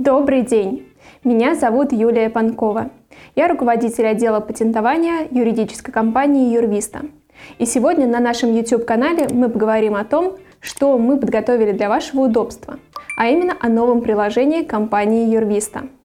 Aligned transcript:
Добрый 0.00 0.42
день! 0.42 0.86
Меня 1.24 1.56
зовут 1.56 1.90
Юлия 1.90 2.30
Панкова. 2.30 2.90
Я 3.34 3.48
руководитель 3.48 4.06
отдела 4.06 4.38
патентования 4.38 5.26
юридической 5.28 5.90
компании 5.90 6.54
Юрвиста. 6.54 7.06
И 7.58 7.66
сегодня 7.66 8.06
на 8.06 8.20
нашем 8.20 8.54
YouTube-канале 8.54 9.26
мы 9.28 9.48
поговорим 9.48 9.96
о 9.96 10.04
том, 10.04 10.36
что 10.60 10.96
мы 10.98 11.16
подготовили 11.16 11.72
для 11.72 11.88
вашего 11.88 12.20
удобства, 12.20 12.78
а 13.16 13.26
именно 13.26 13.56
о 13.58 13.68
новом 13.68 14.00
приложении 14.00 14.62
компании 14.62 15.34
Юрвиста– 15.34 15.88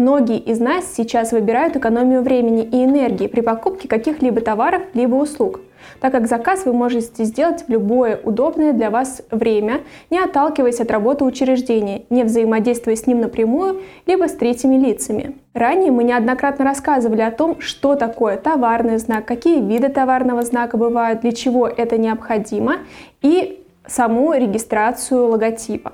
Многие 0.00 0.38
из 0.38 0.58
нас 0.60 0.94
сейчас 0.96 1.30
выбирают 1.30 1.76
экономию 1.76 2.22
времени 2.22 2.62
и 2.62 2.86
энергии 2.86 3.26
при 3.26 3.42
покупке 3.42 3.86
каких-либо 3.86 4.40
товаров 4.40 4.80
либо 4.94 5.16
услуг, 5.16 5.60
так 6.00 6.12
как 6.12 6.26
заказ 6.26 6.64
вы 6.64 6.72
можете 6.72 7.24
сделать 7.24 7.64
в 7.66 7.68
любое 7.68 8.18
удобное 8.24 8.72
для 8.72 8.88
вас 8.88 9.20
время, 9.30 9.82
не 10.08 10.18
отталкиваясь 10.18 10.80
от 10.80 10.90
работы 10.90 11.24
учреждения, 11.24 12.04
не 12.08 12.24
взаимодействуя 12.24 12.96
с 12.96 13.06
ним 13.06 13.20
напрямую, 13.20 13.82
либо 14.06 14.26
с 14.26 14.32
третьими 14.32 14.76
лицами. 14.76 15.36
Ранее 15.52 15.92
мы 15.92 16.04
неоднократно 16.04 16.64
рассказывали 16.64 17.20
о 17.20 17.30
том, 17.30 17.60
что 17.60 17.94
такое 17.94 18.38
товарный 18.38 18.96
знак, 18.96 19.26
какие 19.26 19.60
виды 19.60 19.90
товарного 19.90 20.40
знака 20.40 20.78
бывают, 20.78 21.20
для 21.20 21.32
чего 21.32 21.68
это 21.68 21.98
необходимо 21.98 22.76
и 23.20 23.62
саму 23.86 24.32
регистрацию 24.32 25.28
логотипа. 25.28 25.92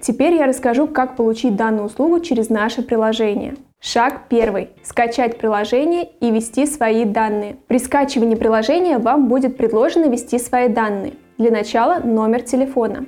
Теперь 0.00 0.34
я 0.34 0.46
расскажу, 0.46 0.86
как 0.86 1.16
получить 1.16 1.56
данную 1.56 1.86
услугу 1.86 2.20
через 2.20 2.48
наше 2.50 2.82
приложение. 2.82 3.54
Шаг 3.80 4.28
первый. 4.30 4.70
Скачать 4.82 5.36
приложение 5.36 6.08
и 6.20 6.30
ввести 6.30 6.64
свои 6.64 7.04
данные. 7.04 7.56
При 7.66 7.78
скачивании 7.78 8.34
приложения 8.34 8.98
вам 8.98 9.28
будет 9.28 9.58
предложено 9.58 10.06
ввести 10.06 10.38
свои 10.38 10.68
данные. 10.68 11.14
Для 11.36 11.50
начала 11.50 11.98
номер 11.98 12.42
телефона. 12.42 13.06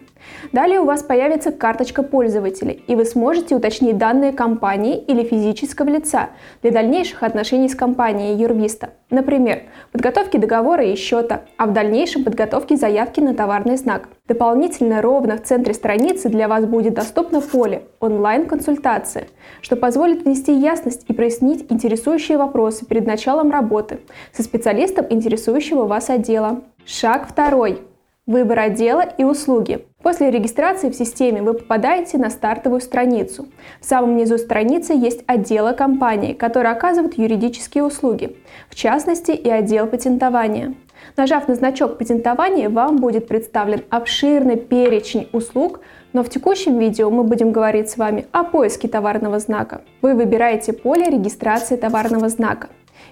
Далее 0.53 0.81
у 0.81 0.85
вас 0.85 1.05
появится 1.05 1.53
карточка 1.53 2.03
пользователя, 2.03 2.73
и 2.73 2.97
вы 2.97 3.05
сможете 3.05 3.55
уточнить 3.55 3.99
данные 3.99 4.33
компании 4.33 4.99
или 4.99 5.23
физического 5.23 5.89
лица 5.89 6.31
для 6.61 6.73
дальнейших 6.73 7.23
отношений 7.23 7.69
с 7.69 7.77
компанией 7.77 8.35
Юрвиста. 8.35 8.91
Например, 9.11 9.63
подготовки 9.93 10.39
договора 10.39 10.85
и 10.85 10.97
счета, 10.97 11.43
а 11.57 11.67
в 11.67 11.73
дальнейшем 11.73 12.25
подготовки 12.25 12.75
заявки 12.75 13.21
на 13.21 13.33
товарный 13.33 13.77
знак. 13.77 14.09
Дополнительно 14.27 15.03
ровно 15.03 15.37
в 15.37 15.45
центре 15.45 15.73
страницы 15.73 16.29
для 16.29 16.49
вас 16.49 16.67
будет 16.67 16.95
доступно 16.95 17.41
поле 17.41 17.85
«Онлайн-консультация», 18.01 19.29
что 19.61 19.77
позволит 19.77 20.25
внести 20.25 20.53
ясность 20.53 21.05
и 21.07 21.13
прояснить 21.13 21.67
интересующие 21.71 22.39
вопросы 22.39 22.87
перед 22.87 23.07
началом 23.07 23.53
работы 23.53 24.01
со 24.33 24.43
специалистом 24.43 25.07
интересующего 25.11 25.85
вас 25.85 26.11
отдела. 26.11 26.63
Шаг 26.85 27.29
второй. 27.29 27.83
Выбор 28.27 28.59
отдела 28.59 29.03
и 29.03 29.23
услуги. 29.23 29.87
После 30.03 30.33
регистрации 30.33 30.91
в 30.91 30.97
системе 30.97 31.43
вы 31.43 31.55
попадаете 31.55 32.19
на 32.19 32.29
стартовую 32.29 32.81
страницу. 32.81 33.47
В 33.81 33.85
самом 33.85 34.17
низу 34.17 34.37
страницы 34.37 34.95
есть 34.95 35.23
отделы 35.29 35.75
компании, 35.75 36.33
которые 36.33 36.73
оказывают 36.73 37.17
юридические 37.17 37.85
услуги, 37.85 38.37
в 38.69 38.75
частности 38.75 39.31
и 39.31 39.49
отдел 39.49 39.87
патентования. 39.87 40.75
Нажав 41.17 41.47
на 41.47 41.55
значок 41.55 41.99
патентования, 41.99 42.69
вам 42.69 42.97
будет 42.97 43.29
представлен 43.29 43.85
обширный 43.91 44.57
перечень 44.57 45.29
услуг, 45.33 45.79
но 46.13 46.25
в 46.25 46.29
текущем 46.29 46.81
видео 46.81 47.11
мы 47.11 47.23
будем 47.23 47.53
говорить 47.53 47.91
с 47.91 47.97
вами 47.97 48.27
о 48.33 48.43
поиске 48.43 48.89
товарного 48.89 49.39
знака. 49.39 49.83
Вы 50.03 50.15
выбираете 50.15 50.73
поле 50.73 51.05
регистрации 51.05 51.77
товарного 51.77 52.29
знака. 52.29 52.71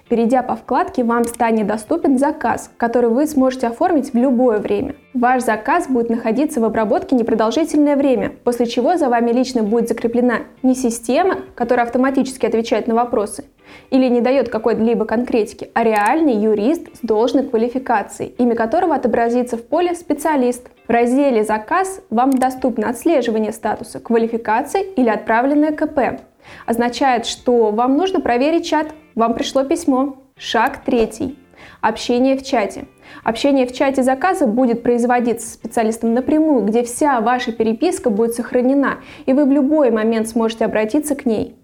Перейдя 0.09 0.43
по 0.43 0.55
вкладке, 0.55 1.03
вам 1.03 1.23
станет 1.23 1.67
доступен 1.67 2.17
заказ, 2.19 2.71
который 2.77 3.09
вы 3.09 3.25
сможете 3.25 3.67
оформить 3.67 4.13
в 4.13 4.17
любое 4.17 4.59
время. 4.59 4.95
Ваш 5.13 5.43
заказ 5.43 5.87
будет 5.87 6.09
находиться 6.09 6.59
в 6.59 6.65
обработке 6.65 7.15
непродолжительное 7.15 7.95
время, 7.95 8.31
после 8.43 8.65
чего 8.65 8.97
за 8.97 9.09
вами 9.09 9.31
лично 9.31 9.63
будет 9.63 9.87
закреплена 9.87 10.39
не 10.61 10.75
система, 10.75 11.37
которая 11.55 11.85
автоматически 11.85 12.45
отвечает 12.45 12.87
на 12.87 12.95
вопросы, 12.95 13.45
или 13.89 14.07
не 14.07 14.21
дает 14.21 14.49
какой-либо 14.49 15.05
конкретики, 15.05 15.71
а 15.73 15.83
реальный 15.83 16.35
юрист 16.35 16.95
с 16.95 16.99
должной 17.01 17.43
квалификацией, 17.43 18.35
имя 18.37 18.55
которого 18.55 18.95
отобразится 18.95 19.57
в 19.57 19.63
поле 19.63 19.95
«Специалист». 19.95 20.67
В 20.87 20.91
разделе 20.91 21.43
«Заказ» 21.43 22.01
вам 22.09 22.31
доступно 22.31 22.89
отслеживание 22.89 23.51
статуса, 23.51 23.99
квалификации 23.99 24.83
или 24.83 25.09
отправленное 25.09 25.71
КП. 25.71 26.21
Означает, 26.67 27.25
что 27.25 27.71
вам 27.71 27.97
нужно 27.97 28.21
проверить 28.21 28.67
чат, 28.67 28.87
вам 29.15 29.33
пришло 29.33 29.63
письмо. 29.63 30.17
Шаг 30.37 30.83
третий. 30.85 31.37
Общение 31.81 32.37
в 32.37 32.43
чате. 32.43 32.85
Общение 33.23 33.65
в 33.65 33.73
чате 33.73 34.03
заказа 34.03 34.45
будет 34.45 34.83
производиться 34.83 35.53
специалистом 35.53 36.13
напрямую, 36.13 36.65
где 36.65 36.83
вся 36.83 37.21
ваша 37.21 37.51
переписка 37.51 38.09
будет 38.09 38.33
сохранена, 38.33 38.99
и 39.25 39.33
вы 39.33 39.45
в 39.45 39.51
любой 39.51 39.91
момент 39.91 40.27
сможете 40.27 40.65
обратиться 40.65 41.15
к 41.15 41.25
ней. 41.25 41.55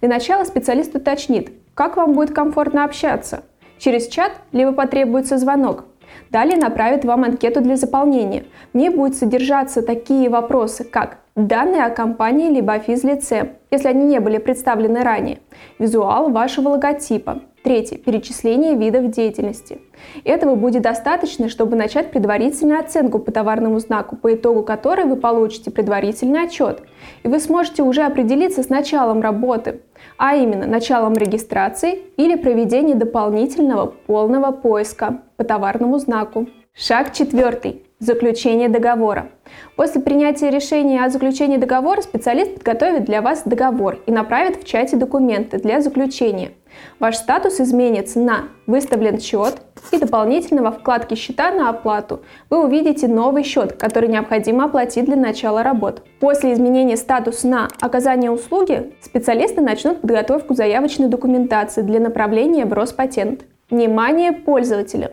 Для 0.00 0.08
начала 0.08 0.44
специалист 0.44 0.94
уточнит, 0.94 1.50
как 1.74 1.96
вам 1.96 2.12
будет 2.12 2.32
комфортно 2.32 2.84
общаться. 2.84 3.42
Через 3.78 4.08
чат, 4.08 4.32
либо 4.52 4.72
потребуется 4.72 5.38
звонок. 5.38 5.86
Далее 6.30 6.56
направит 6.56 7.04
вам 7.04 7.24
анкету 7.24 7.60
для 7.60 7.76
заполнения. 7.76 8.44
В 8.72 8.76
ней 8.76 8.90
будут 8.90 9.16
содержаться 9.16 9.82
такие 9.82 10.28
вопросы, 10.28 10.84
как 10.84 11.18
данные 11.34 11.84
о 11.84 11.90
компании 11.90 12.50
либо 12.50 12.74
о 12.74 12.78
физлице, 12.78 13.52
если 13.70 13.88
они 13.88 14.04
не 14.04 14.20
были 14.20 14.38
представлены 14.38 15.02
ранее, 15.02 15.40
визуал 15.78 16.30
вашего 16.30 16.70
логотипа. 16.70 17.42
Третье. 17.62 17.98
Перечисление 17.98 18.74
видов 18.74 19.10
деятельности. 19.10 19.82
Этого 20.24 20.54
будет 20.54 20.82
достаточно, 20.82 21.50
чтобы 21.50 21.76
начать 21.76 22.10
предварительную 22.10 22.80
оценку 22.80 23.18
по 23.18 23.32
товарному 23.32 23.78
знаку, 23.80 24.16
по 24.16 24.34
итогу 24.34 24.62
которой 24.62 25.04
вы 25.04 25.16
получите 25.16 25.70
предварительный 25.70 26.44
отчет. 26.44 26.82
И 27.22 27.28
вы 27.28 27.38
сможете 27.38 27.82
уже 27.82 28.02
определиться 28.02 28.62
с 28.62 28.70
началом 28.70 29.20
работы, 29.20 29.82
а 30.16 30.36
именно 30.36 30.66
началом 30.66 31.12
регистрации 31.14 32.00
или 32.16 32.36
проведения 32.36 32.94
дополнительного 32.94 33.86
полного 33.86 34.52
поиска 34.52 35.20
по 35.36 35.44
товарному 35.44 35.98
знаку. 35.98 36.48
Шаг 36.72 37.12
четвертый. 37.12 37.89
Заключение 38.00 38.70
договора. 38.70 39.28
После 39.76 40.00
принятия 40.00 40.48
решения 40.48 41.04
о 41.04 41.10
заключении 41.10 41.58
договора 41.58 42.00
специалист 42.00 42.54
подготовит 42.54 43.04
для 43.04 43.20
вас 43.20 43.42
договор 43.44 43.98
и 44.06 44.10
направит 44.10 44.56
в 44.56 44.64
чате 44.64 44.96
документы 44.96 45.58
для 45.58 45.82
заключения. 45.82 46.52
Ваш 46.98 47.16
статус 47.16 47.60
изменится 47.60 48.18
на 48.18 48.44
«Выставлен 48.66 49.20
счет» 49.20 49.60
и 49.92 49.98
дополнительно 49.98 50.62
во 50.62 50.70
вкладке 50.70 51.14
«Счета 51.14 51.50
на 51.50 51.68
оплату» 51.68 52.22
вы 52.48 52.64
увидите 52.64 53.06
новый 53.06 53.42
счет, 53.42 53.74
который 53.74 54.08
необходимо 54.08 54.64
оплатить 54.64 55.04
для 55.04 55.16
начала 55.16 55.62
работ. 55.62 56.02
После 56.20 56.54
изменения 56.54 56.96
статуса 56.96 57.48
на 57.48 57.68
«Оказание 57.82 58.30
услуги» 58.30 58.94
специалисты 59.02 59.60
начнут 59.60 60.00
подготовку 60.00 60.54
заявочной 60.54 61.08
документации 61.08 61.82
для 61.82 62.00
направления 62.00 62.64
в 62.64 62.72
Роспатент. 62.72 63.44
Внимание 63.68 64.32
пользователя! 64.32 65.12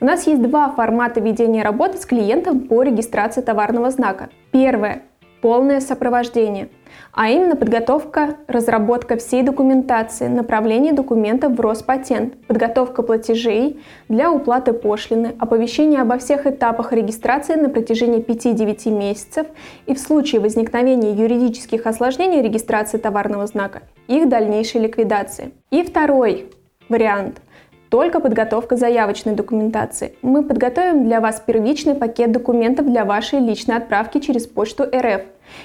У 0.00 0.04
нас 0.04 0.26
есть 0.26 0.42
два 0.42 0.70
формата 0.70 1.20
ведения 1.20 1.62
работы 1.62 1.98
с 1.98 2.06
клиентом 2.06 2.60
по 2.60 2.82
регистрации 2.82 3.40
товарного 3.40 3.90
знака. 3.90 4.30
Первое– 4.50 5.02
полное 5.42 5.80
сопровождение, 5.80 6.68
а 7.12 7.28
именно 7.28 7.56
подготовка, 7.56 8.36
разработка 8.46 9.16
всей 9.16 9.42
документации, 9.42 10.28
направление 10.28 10.92
документов 10.92 11.52
в 11.52 11.60
Роспатент, 11.60 12.34
подготовка 12.46 13.02
платежей 13.02 13.80
для 14.08 14.30
уплаты 14.30 14.72
пошлины, 14.72 15.34
оповещение 15.38 16.00
обо 16.00 16.16
всех 16.18 16.46
этапах 16.46 16.92
регистрации 16.92 17.54
на 17.54 17.68
протяжении 17.68 18.24
5-9 18.24 18.90
месяцев 18.90 19.46
и 19.86 19.94
в 19.94 19.98
случае 19.98 20.40
возникновения 20.40 21.12
юридических 21.12 21.86
осложнений 21.86 22.40
регистрации 22.40 22.98
товарного 22.98 23.46
знака, 23.46 23.82
их 24.06 24.28
дальнейшей 24.28 24.80
ликвидации. 24.80 25.52
И 25.70 25.82
второй 25.82 26.50
вариант– 26.88 27.42
только 27.92 28.20
подготовка 28.20 28.76
заявочной 28.76 29.34
документации. 29.34 30.14
Мы 30.22 30.42
подготовим 30.42 31.04
для 31.04 31.20
вас 31.20 31.42
первичный 31.46 31.94
пакет 31.94 32.32
документов 32.32 32.86
для 32.86 33.04
вашей 33.04 33.38
личной 33.38 33.76
отправки 33.76 34.18
через 34.18 34.46
почту 34.46 34.84
РФ. 34.84 35.20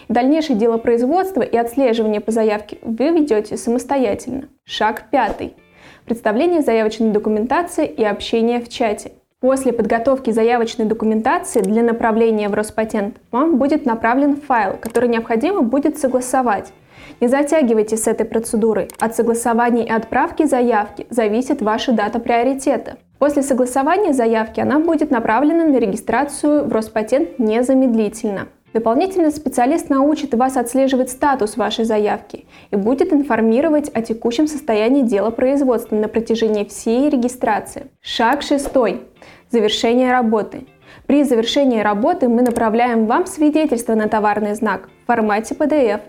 Дальнейшее 0.09 0.57
дело 0.57 0.77
производства 0.77 1.41
и 1.41 1.55
отслеживание 1.55 2.19
по 2.19 2.31
заявке 2.31 2.79
вы 2.81 3.11
ведете 3.11 3.55
самостоятельно. 3.55 4.49
Шаг 4.65 5.05
пятый. 5.09 5.55
Представление 6.03 6.59
заявочной 6.59 7.11
документации 7.11 7.87
и 7.87 8.03
общение 8.03 8.59
в 8.59 8.67
чате. 8.67 9.13
После 9.39 9.71
подготовки 9.71 10.31
заявочной 10.31 10.83
документации 10.83 11.61
для 11.61 11.81
направления 11.81 12.49
в 12.49 12.53
Роспатент 12.55 13.15
вам 13.31 13.57
будет 13.57 13.85
направлен 13.85 14.35
файл, 14.35 14.75
который 14.81 15.07
необходимо 15.07 15.61
будет 15.61 15.97
согласовать. 15.97 16.73
Не 17.19 17.27
затягивайте 17.27 17.97
с 17.97 18.07
этой 18.07 18.25
процедурой. 18.25 18.89
От 18.99 19.15
согласования 19.15 19.85
и 19.85 19.91
отправки 19.91 20.45
заявки 20.45 21.07
зависит 21.09 21.61
ваша 21.61 21.91
дата 21.91 22.19
приоритета. 22.19 22.97
После 23.19 23.41
согласования 23.41 24.13
заявки 24.13 24.59
она 24.59 24.79
будет 24.79 25.09
направлена 25.09 25.65
на 25.65 25.77
регистрацию 25.77 26.65
в 26.65 26.71
Роспатент 26.71 27.39
незамедлительно. 27.39 28.47
Дополнительно 28.73 29.31
специалист 29.31 29.89
научит 29.89 30.35
вас 30.35 30.55
отслеживать 30.55 31.09
статус 31.09 31.57
вашей 31.57 31.85
заявки 31.85 32.45
и 32.69 32.75
будет 32.75 33.11
информировать 33.11 33.89
о 33.93 34.01
текущем 34.01 34.45
состоянии 34.45 35.01
дела 35.01 35.31
производства 35.31 35.95
на 35.95 36.07
протяжении 36.07 36.63
всей 36.63 37.09
регистрации. 37.09 37.87
Шаг 38.01 38.43
шестой. 38.43 39.01
Завершение 39.49 40.11
работы. 40.11 40.67
При 41.07 41.23
завершении 41.23 41.79
работы 41.79 42.27
мы 42.27 42.41
направляем 42.41 43.07
вам 43.07 43.25
свидетельство 43.25 43.95
на 43.95 44.09
товарный 44.09 44.53
знак 44.53 44.89
в 45.03 45.07
формате 45.07 45.55
PDF 45.55 46.01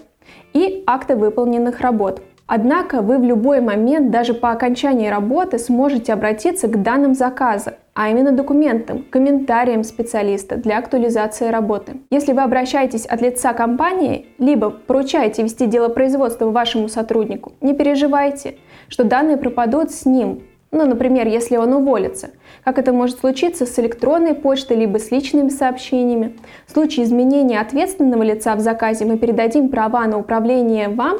и 0.52 0.82
акты 0.86 1.16
выполненных 1.16 1.80
работ. 1.80 2.22
Однако 2.46 3.02
вы 3.02 3.18
в 3.18 3.24
любой 3.24 3.60
момент, 3.60 4.10
даже 4.10 4.32
по 4.32 4.50
окончании 4.50 5.08
работы, 5.08 5.58
сможете 5.58 6.14
обратиться 6.14 6.66
к 6.66 6.82
данным 6.82 7.14
заказа, 7.14 7.74
а 7.92 8.08
именно 8.08 8.32
документам, 8.32 9.04
комментариям 9.10 9.84
специалиста 9.84 10.56
для 10.56 10.78
актуализации 10.78 11.48
работы. 11.48 11.96
Если 12.10 12.32
вы 12.32 12.40
обращаетесь 12.40 13.04
от 13.04 13.20
лица 13.20 13.52
компании, 13.52 14.28
либо 14.38 14.70
поручаете 14.70 15.42
вести 15.42 15.66
дело 15.66 15.90
производства 15.90 16.50
вашему 16.50 16.88
сотруднику, 16.88 17.52
не 17.60 17.74
переживайте, 17.74 18.54
что 18.88 19.04
данные 19.04 19.36
пропадут 19.36 19.90
с 19.90 20.06
ним, 20.06 20.42
ну, 20.70 20.86
например, 20.86 21.26
если 21.26 21.56
он 21.56 21.72
уволится. 21.72 22.30
Как 22.64 22.78
это 22.78 22.92
может 22.92 23.20
случиться 23.20 23.66
с 23.66 23.78
электронной 23.78 24.34
почтой, 24.34 24.76
либо 24.76 24.98
с 24.98 25.10
личными 25.10 25.48
сообщениями. 25.48 26.36
В 26.66 26.72
случае 26.72 27.06
изменения 27.06 27.60
ответственного 27.60 28.22
лица 28.22 28.54
в 28.54 28.60
заказе 28.60 29.04
мы 29.04 29.18
передадим 29.18 29.70
права 29.70 30.06
на 30.06 30.18
управление 30.18 30.88
вам, 30.88 31.18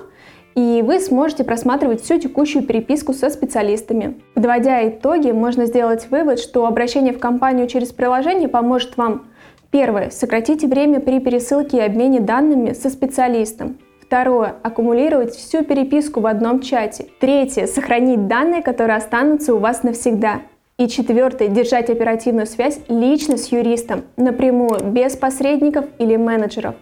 и 0.55 0.83
вы 0.85 1.01
сможете 1.01 1.45
просматривать 1.45 2.03
всю 2.03 2.19
текущую 2.19 2.65
переписку 2.67 3.15
со 3.15 3.31
специалистами. 3.31 4.21
Подводя 4.35 4.87
итоги, 4.89 5.31
можно 5.31 5.67
сделать 5.67 6.11
вывод, 6.11 6.41
что 6.41 6.67
обращение 6.67 7.13
в 7.13 7.19
компанию 7.19 7.69
через 7.69 7.93
приложение 7.93 8.49
поможет 8.49 8.97
вам 8.97 9.27
Первое. 9.71 10.09
Сократите 10.09 10.67
время 10.67 10.99
при 10.99 11.21
пересылке 11.21 11.77
и 11.79 11.81
обмене 11.81 12.21
данными 12.21 12.73
со 12.73 12.89
специалистом. 12.89 13.77
Второе. 14.09 14.55
Аккумулировать 14.63 15.35
всю 15.35 15.63
переписку 15.63 16.21
в 16.21 16.27
одном 16.27 16.61
чате. 16.63 17.09
Третье. 17.21 17.67
Сохранить 17.67 18.27
данные, 18.27 18.63
которые 18.63 18.97
останутся 18.97 19.55
у 19.55 19.59
вас 19.59 19.83
навсегда. 19.83 20.41
И 20.79 20.89
четвертое. 20.89 21.49
Держать 21.49 21.91
оперативную 21.91 22.47
связь 22.47 22.81
лично 22.89 23.37
с 23.37 23.53
юристом, 23.53 24.05
напрямую, 24.17 24.83
без 24.83 25.15
посредников 25.15 25.85
или 25.99 26.17
менеджеров. 26.17 26.77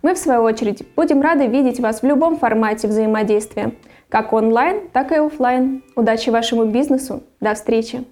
Мы, 0.00 0.14
в 0.14 0.18
свою 0.18 0.44
очередь, 0.44 0.82
будем 0.96 1.20
рады 1.20 1.46
видеть 1.46 1.78
вас 1.78 2.00
в 2.00 2.06
любом 2.06 2.38
формате 2.38 2.88
взаимодействия, 2.88 3.72
как 4.08 4.32
онлайн, 4.32 4.88
так 4.94 5.12
и 5.12 5.16
офлайн. 5.16 5.82
Удачи 5.94 6.30
вашему 6.30 6.64
бизнесу. 6.64 7.22
До 7.38 7.52
встречи! 7.52 8.02